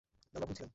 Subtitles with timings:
[0.33, 0.69] আমরা ভুল ছিলাম।